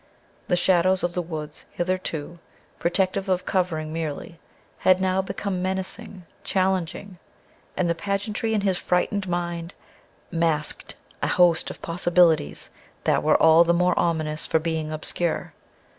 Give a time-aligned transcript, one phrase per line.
[0.47, 2.39] The shadows of the woods, hitherto
[2.79, 4.39] protective or covering merely,
[4.79, 7.19] had now become menacing, challenging;
[7.77, 9.75] and the pageantry in his frightened mind
[10.31, 12.71] masked a host of possibilities
[13.03, 15.53] that were all the more ominous for being obscure.